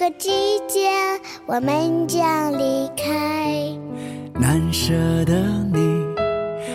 [0.00, 0.88] 个季节，
[1.44, 3.70] 我们将离开。
[4.32, 4.94] 难舍
[5.26, 5.34] 的
[5.70, 6.06] 你，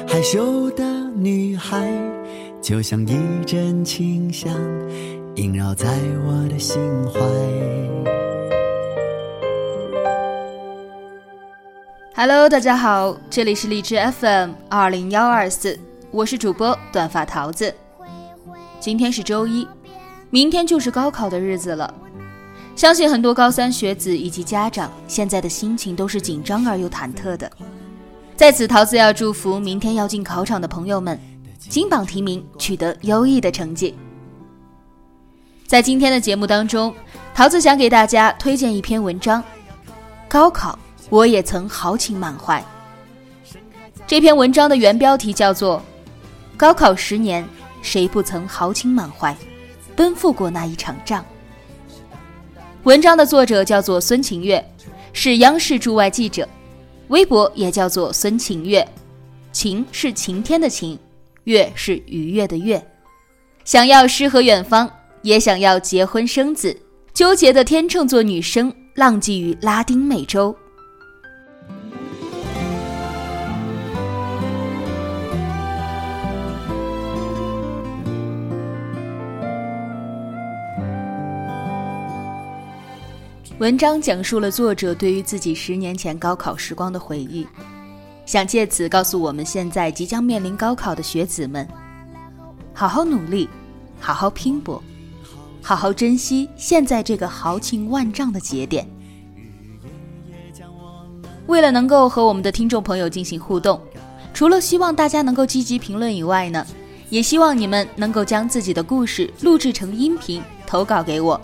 [0.08, 0.84] 害羞的
[1.16, 1.92] 女孩，
[2.62, 4.54] 就像一阵清香，
[5.38, 5.88] 萦绕在
[6.24, 7.20] 我的心怀。
[12.16, 15.80] Hello，大家好，这里是荔枝 FM 二零幺二四，
[16.12, 17.74] 我是主播短发桃子。
[18.80, 19.68] 今天是周一。
[20.30, 21.92] 明天就是高考的日子了，
[22.76, 27.50] 相信很多高三学子以及家长现在的心情都是紧张而又忐忑的。
[28.36, 31.18] 在此，桃子要祝福明天要进考场的朋友们，
[31.58, 33.96] 金榜题名，取得优异的成绩。
[35.66, 36.94] 在今天的节目当中，
[37.34, 39.42] 桃子想给大家推荐一篇文章，
[40.28, 40.78] 《高考
[41.10, 42.64] 我也曾豪情满怀》。
[44.06, 45.80] 这篇文章的原标题叫做
[46.58, 47.48] 《高考十年，
[47.82, 49.34] 谁不曾豪情满怀》。
[49.96, 51.26] 奔赴过那一场仗。
[52.86, 54.64] 文章的作者叫做孙晴月，
[55.12, 56.48] 是央视驻外记者，
[57.08, 58.88] 微博也叫做孙晴月，
[59.52, 60.98] 晴是晴天的晴，
[61.46, 62.80] 月是愉悦的月。
[63.64, 64.88] 想要诗和远方，
[65.24, 66.78] 也想要结婚生子，
[67.12, 70.56] 纠结的天秤座女生浪迹于拉丁美洲。
[83.58, 87.48] 文章讲述了作者对于自己十年前高考时光的回忆，
[88.26, 91.66] 想借此告诉我们现在即将面临高考的学子们：
[92.74, 93.48] 好好努力，
[93.98, 94.84] 好好拼搏，
[95.62, 98.86] 好好珍惜现在这个豪情万丈的节点。
[101.48, 103.80] 为了能够和我们的听众朋友进行互动，
[104.34, 106.68] 除了希望大家能够积极评论以外呢，
[107.10, 111.40] 也希望你们能够将自己的故事录制成音频投稿给我。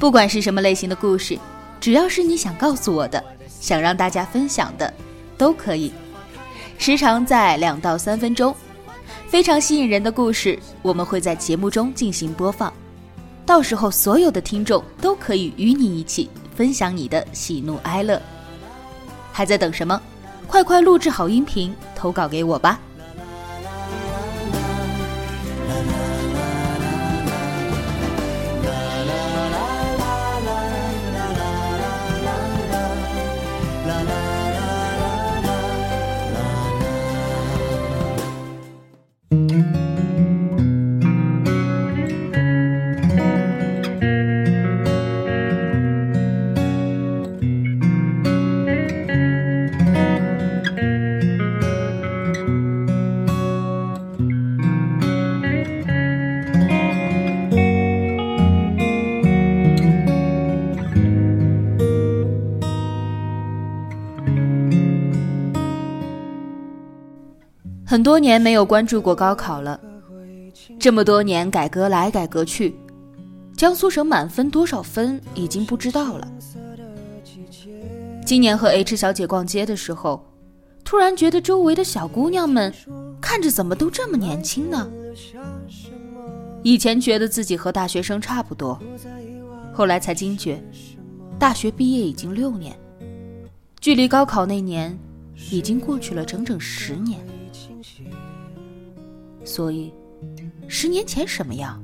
[0.00, 1.38] 不管是什么类型的故事，
[1.78, 3.22] 只要是你想告诉我的、
[3.60, 4.90] 想让大家分享的，
[5.36, 5.92] 都可以。
[6.78, 8.56] 时长在两到三分钟，
[9.28, 12.72] 非常吸引人的故事，我们会在节目中进行播放。
[13.44, 18.20] 到时候，所有的听众都可以与你一起分享你的喜怒哀乐。
[19.30, 20.00] 还在等什么？
[20.46, 22.80] 快快录制好音频，投稿给我吧。
[67.90, 69.80] 很多年没有关注过高考了，
[70.78, 72.72] 这么多年改革来改革去，
[73.56, 76.32] 江苏省满分多少分已经不知道了。
[78.24, 80.24] 今年和 H 小姐逛街的时候，
[80.84, 82.72] 突然觉得周围的小姑娘们
[83.20, 84.88] 看着怎么都这么年轻呢？
[86.62, 88.80] 以前觉得自己和大学生差不多，
[89.72, 90.62] 后来才惊觉，
[91.40, 92.72] 大学毕业已经六年，
[93.80, 94.96] 距离高考那年
[95.50, 97.18] 已经过去了整整十年。
[99.44, 99.92] 所以，
[100.68, 101.82] 十年前什么样？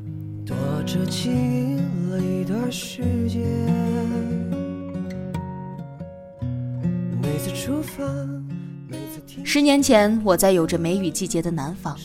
[9.44, 11.96] 十年前，我在有着梅雨季节的南方。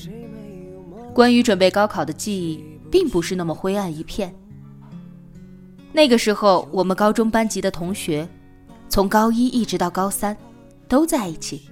[1.13, 4.33] 关于准备高考的记忆，并不是那么灰暗一片。
[5.91, 8.27] 那个时候，我们高中班级的同学，
[8.89, 10.35] 从高一一直到高三，
[10.87, 11.69] 都在一起。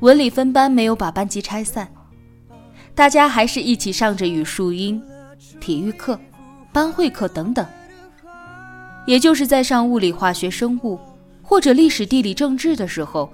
[0.00, 1.90] 文理分班没有把班级拆散。
[2.94, 5.02] 大家还是一起上着语数英、
[5.60, 6.18] 体育课、
[6.72, 7.66] 班会课等等。
[9.06, 10.98] 也就是在上物理、化学、生物
[11.42, 13.28] 或者历史、地理、政治的时候，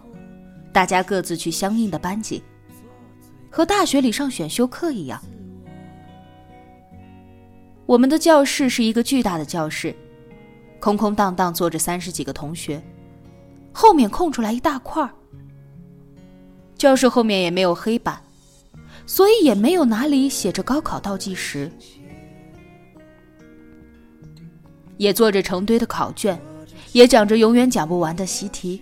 [0.72, 2.42] 大家各自去相应的班级，
[3.50, 5.22] 和大学里上选修课一样。
[7.86, 9.94] 我们的教室是一个巨大的教室，
[10.80, 12.82] 空空荡荡坐着三十几个同学，
[13.72, 15.10] 后面空出来一大块儿。
[16.76, 18.20] 教室后面也没有黑板，
[19.10, 21.68] 所以也没有哪里写着高考倒计时。
[24.98, 26.40] 也做着成堆的考卷，
[26.92, 28.80] 也讲着永远讲不完的习题，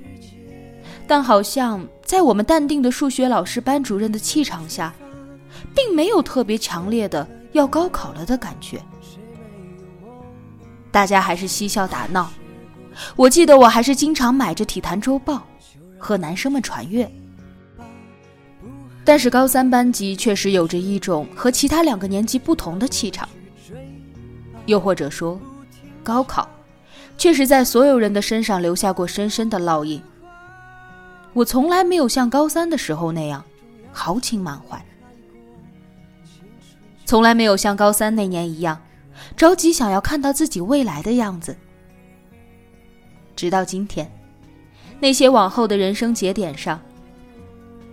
[1.07, 4.95] 但好像在我们淡定的数学老师、班主任的气场下，
[5.75, 8.79] 并没有特别强烈的要高考了的感觉。
[10.91, 12.31] 大家还是嬉笑打闹，
[13.17, 15.37] 我记得我还是经常买着《体坛周报》
[15.97, 17.11] 和男生们传阅。
[19.09, 23.27] 但是高三班级确实有着一种和其他两个年级不同的气场，
[24.67, 25.41] 又或者说。
[26.05, 26.47] 高考，
[27.17, 30.03] 确实在所有人的身上留下过深深的烙印。
[31.33, 33.43] 我从来没有像高三的时候那样
[33.93, 34.85] 豪情满怀，
[37.07, 38.79] 从来没有像高三那年一样
[39.39, 41.57] 着急想要看到自己未来的样子。
[43.35, 44.11] 直到今天，
[45.01, 46.79] 那些往后的人生节点上，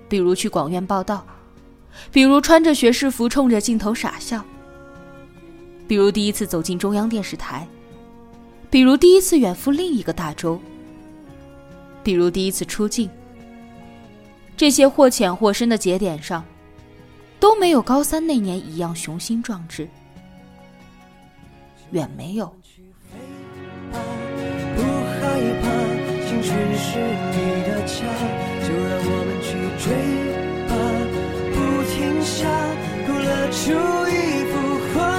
[0.08, 1.26] 比如去广院报道，
[2.12, 4.44] 比如穿着学士服冲着镜头傻笑，
[5.88, 7.68] 比如第一次走进中央电视台。
[8.70, 10.60] 比如第一次远赴另一个大洲，
[12.04, 13.10] 比如第一次出境，
[14.58, 16.44] 这些或浅或深的节点上，
[17.40, 19.88] 都没有高三那年一样雄心壮志，
[21.92, 22.54] 远没有。
[23.92, 25.70] 不害怕，
[26.28, 27.00] 青春是
[27.32, 28.04] 你的家，
[28.66, 29.86] 就让我们去追
[30.68, 30.74] 吧，
[31.54, 31.56] 不
[31.92, 32.50] 停下，
[33.08, 33.62] 勾勒出
[34.10, 34.14] 一
[34.52, 34.54] 幅
[34.94, 35.16] 画。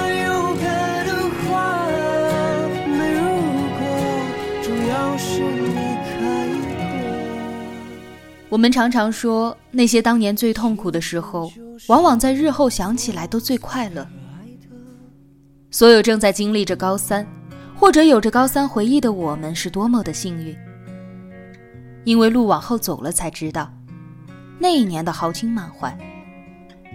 [8.49, 11.51] 我们常常说，那些当年最痛苦的时候，
[11.87, 14.07] 往往在日后想起来都最快乐。
[15.69, 17.27] 所有正在经历着高三，
[17.75, 20.55] 或者有着高三回忆的我们，是多么的幸运。
[22.07, 23.69] 因为路往后走了，才知道，
[24.57, 25.93] 那一年的豪情满怀，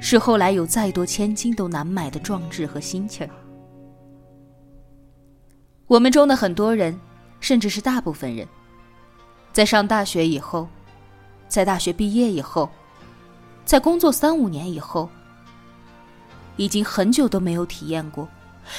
[0.00, 3.28] 是后来有再多千金都难买的壮志和心气儿。
[5.86, 6.98] 我们中的很多人，
[7.40, 8.48] 甚至是大部分人，
[9.52, 10.66] 在上大学以后。
[11.46, 12.70] 在大学毕业以后，
[13.66, 15.10] 在工作三五年以后，
[16.56, 18.26] 已经很久都没有体验过，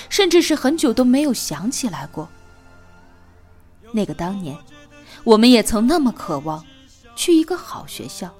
[0.09, 2.27] 甚至是很久都没有想起来过。
[3.91, 4.57] 那个当年，
[5.23, 6.65] 我们也曾那么渴望
[7.15, 8.33] 去一个好学校。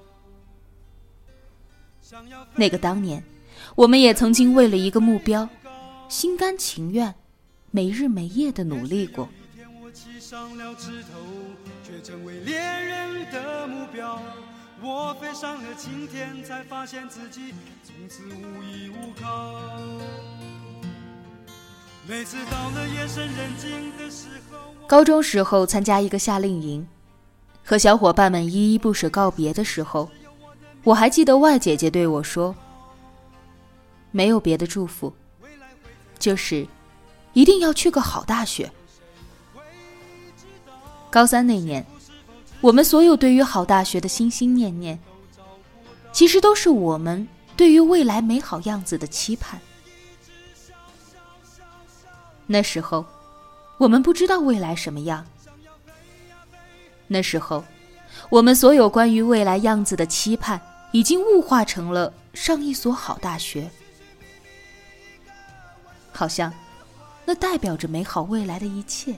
[2.55, 3.23] 那个当年，
[3.75, 5.47] 我们也曾经为了一个目标，
[6.09, 7.15] 心甘情愿、
[7.71, 9.29] 没日没夜的努力过。
[11.83, 14.19] 却成为猎人的目标。
[14.81, 17.53] 我飞上了青天，才发现自己
[17.83, 19.59] 从此无依无靠。
[22.07, 26.87] 每次到了夜深人静的时候，高中时候参加一个夏令营，
[27.65, 30.09] 和小伙伴们依依不舍告别的时候，
[30.83, 32.55] 我还记得外姐姐对我说
[34.11, 35.11] ：“没有别的祝福，
[36.19, 36.67] 就是
[37.33, 38.71] 一定要去个好大学。”
[41.09, 41.85] 高三那年，
[42.61, 44.99] 我们所有对于好大学的心心念念，
[46.11, 49.59] 其实都是我们对于未来美好样子的期盼。
[52.45, 53.05] 那时候，
[53.77, 55.25] 我们不知道未来什么样。
[57.07, 57.63] 那时候，
[58.29, 60.59] 我们所有关于未来样子的期盼，
[60.91, 63.69] 已经物化成了上一所好大学，
[66.11, 66.51] 好像
[67.25, 69.15] 那代表着美好未来的一切。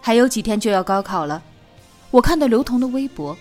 [0.00, 1.42] 还有几天就要高考了，
[2.10, 3.36] 我看到刘同的微博。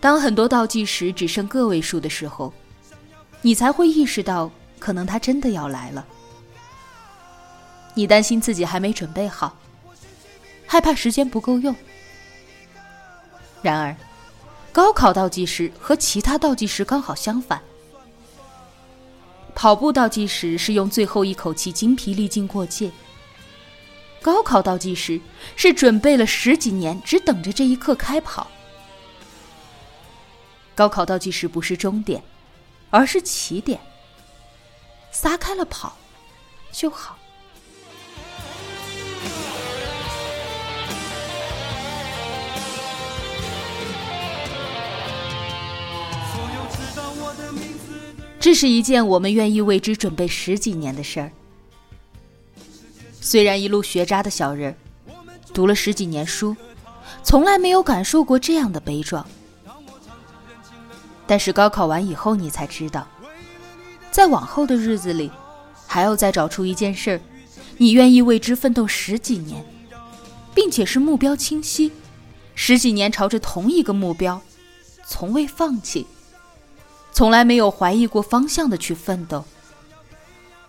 [0.00, 2.52] 当很多倒计时只剩个位数的时候，
[3.42, 6.06] 你才会意识到，可能他真的要来了。
[7.94, 9.56] 你担心自己还没准备好，
[10.66, 11.74] 害怕时间不够用。
[13.60, 13.94] 然而，
[14.72, 17.60] 高考倒计时和其他倒计时刚好相反。
[19.54, 22.90] 跑步倒计时是用最后一口气精疲力尽过界。
[24.22, 25.20] 高考倒计时
[25.56, 28.46] 是准备了十几年，只等着这一刻开跑。
[30.74, 32.22] 高考倒计时不是终点，
[32.92, 33.80] 而是起点。
[35.10, 35.96] 撒开了跑，
[36.70, 37.18] 就好。
[48.38, 51.30] 这是一件我们愿意为之准备十几年的事儿。
[53.20, 54.76] 虽然一路学渣的小人，
[55.54, 56.56] 读了十几年书，
[57.22, 59.24] 从来没有感受过这样的悲壮。
[61.32, 63.08] 但是高考完以后，你才知道，
[64.10, 65.32] 在往后的日子里，
[65.86, 67.20] 还要再找出一件事儿，
[67.78, 69.64] 你愿意为之奋斗十几年，
[70.54, 71.90] 并且是目标清晰，
[72.54, 74.42] 十几年朝着同一个目标，
[75.06, 76.06] 从未放弃，
[77.14, 79.42] 从来没有怀疑过方向的去奋斗，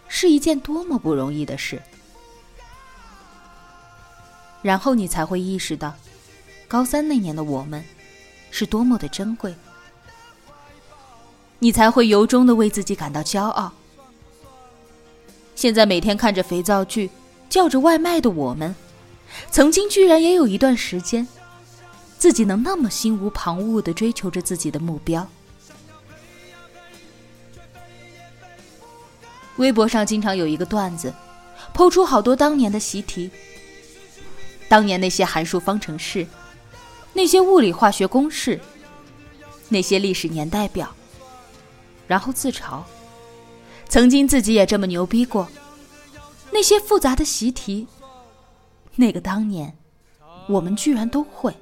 [0.07, 1.81] 是一件多么不容易的事。
[4.61, 5.93] 然后你才会意识到，
[6.69, 7.83] 高三那年的我们，
[8.49, 9.53] 是多么的珍贵。
[11.63, 13.71] 你才会由衷的为自己感到骄傲。
[15.55, 17.09] 现在每天看着肥皂剧、
[17.49, 18.75] 叫着外卖的我们，
[19.49, 21.25] 曾经居然也有一段时间，
[22.17, 25.25] 自己能那么心无旁骛的追求着自己的目标。
[29.55, 31.13] 微博上经常有一个段子，
[31.73, 33.31] 抛出好多当年的习题，
[34.67, 36.27] 当年那些函数方程式，
[37.13, 38.59] 那些物理化学公式，
[39.69, 40.93] 那些历史年代表。
[42.07, 42.81] 然后自嘲，
[43.87, 45.47] 曾经自己也这么牛逼过。
[46.51, 47.87] 那些复杂的习题，
[48.95, 49.75] 那个当年，
[50.47, 51.55] 我们居然都会。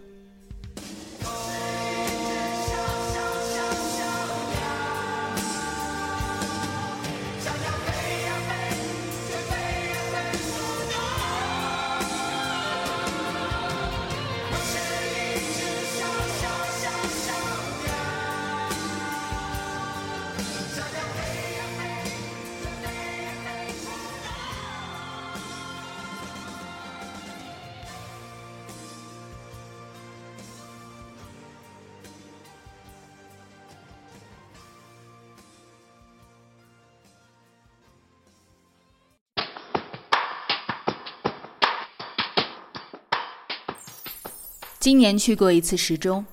[44.81, 46.25] 今年去过一次时钟，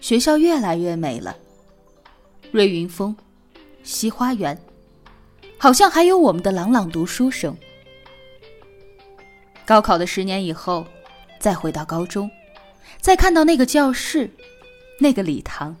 [0.00, 1.36] 学校越来越美了。
[2.52, 3.14] 瑞云峰、
[3.82, 4.56] 西花园，
[5.58, 7.52] 好像还有我们的朗朗读书声。
[9.66, 10.86] 高考的十年以后，
[11.40, 12.30] 再回到高中，
[13.00, 14.30] 再看到那个教室、
[15.00, 15.76] 那个礼堂，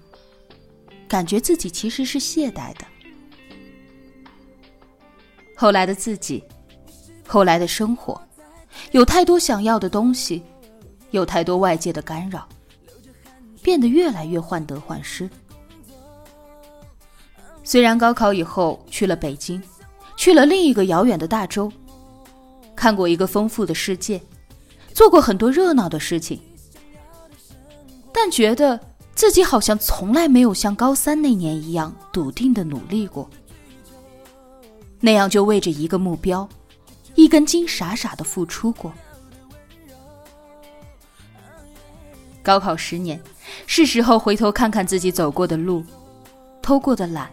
[1.06, 2.84] 感觉自己其实是懈怠的。
[5.54, 6.42] 后来的自己，
[7.24, 8.20] 后来的生活，
[8.90, 10.42] 有太多想要的东西。
[11.14, 12.48] 有太多外界的干扰，
[13.62, 15.30] 变得越来越患得患失。
[17.62, 19.62] 虽然高考以后去了北京，
[20.16, 21.72] 去了另一个遥远的大洲，
[22.74, 24.20] 看过一个丰富的世界，
[24.92, 26.40] 做过很多热闹的事情，
[28.12, 28.80] 但觉得
[29.14, 33.30] 自己好像从来没有像高三那年一样笃定的努力过，
[34.98, 36.48] 那样就为着一个目标，
[37.14, 38.92] 一根筋傻傻的付出过。
[42.44, 43.18] 高考十年，
[43.66, 45.82] 是时候回头看看自己走过的路，
[46.60, 47.30] 偷过的懒，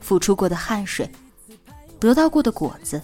[0.00, 1.08] 付出过的汗水，
[2.00, 3.00] 得到过的果子，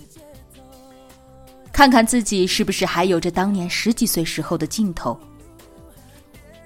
[1.71, 5.21] 看看自己是不是还有着当年十几岁时候的劲头。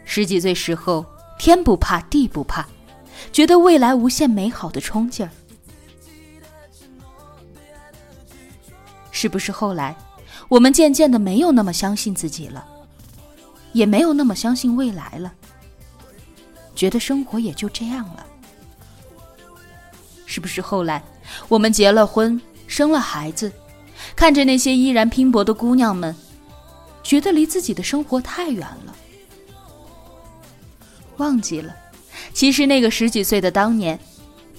[0.05, 1.05] 十几岁时候，
[1.41, 2.65] 天不怕地不怕，
[3.33, 5.31] 觉得未来无限美好的冲劲儿，
[9.11, 9.97] 是不是后来，
[10.49, 12.65] 我们渐渐的没有那么相信自己了？
[13.73, 15.33] 也没有那么相信未来了，
[16.75, 18.27] 觉得生活也就这样了。
[20.27, 21.03] 是不是后来
[21.49, 23.53] 我们结了婚，生了孩子，
[24.17, 26.15] 看着那些依然拼搏的姑娘们，
[27.03, 28.95] 觉得离自己的生活太远了，
[31.19, 31.75] 忘记了，
[32.33, 33.99] 其实那个十几岁的当年，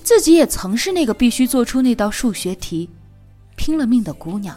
[0.03, 2.89] 自己也曾是那个必须做出那道数学题，
[3.55, 4.55] 拼了命的姑娘。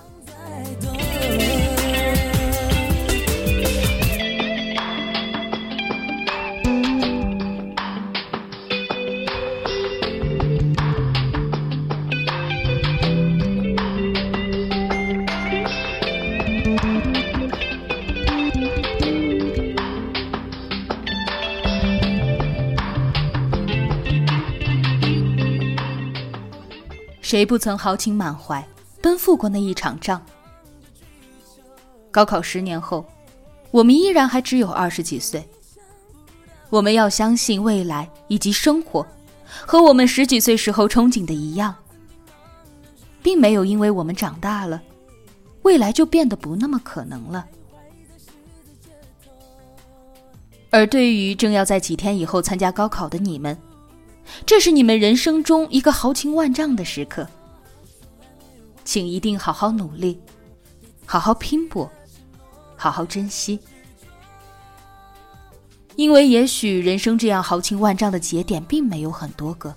[27.37, 28.67] 谁不曾豪情满怀
[29.03, 30.23] 奔赴过那一场仗？
[32.11, 33.05] 高考十年后，
[33.71, 35.47] 我们依然还只有二十几岁。
[36.71, 39.07] 我们要相信未来以及生活，
[39.67, 41.75] 和我们十几岁时候憧憬的一样，
[43.23, 44.83] 并没有因为我们长大了，
[45.61, 47.47] 未来就变得不那么可能了。
[50.71, 53.55] 而对于正要在几天以后参加高考的你们，
[54.45, 57.27] 这是你们人生中一个豪情万丈的时刻，
[58.85, 60.21] 请一定好好努力，
[61.05, 61.91] 好好拼搏，
[62.77, 63.59] 好好珍惜。
[65.97, 69.75] 因为也许人生这样豪情万丈的节点并没有很多个，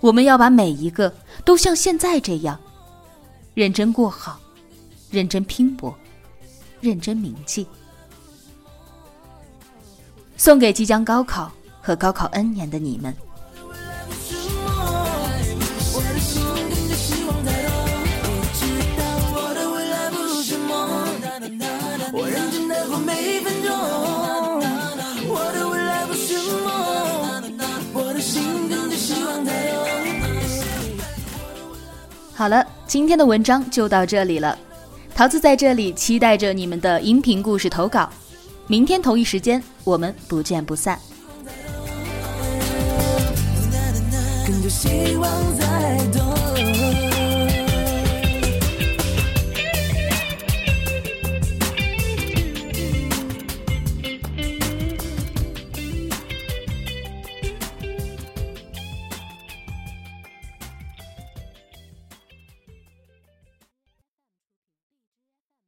[0.00, 1.12] 我们要把每一个
[1.44, 2.58] 都像现在这样
[3.54, 4.38] 认真过好，
[5.10, 5.92] 认真拼搏，
[6.80, 7.66] 认真铭记。
[10.36, 11.52] 送给即将高考
[11.90, 13.12] 和高考 N 年的你们。
[32.36, 34.56] 好了，今天的文章就到这里了。
[35.12, 38.08] 桃子在这里期待着你们的音频故事投稿。
[38.68, 40.96] 明天同一时间，我们不见不散。
[44.50, 46.29] 跟着希望在动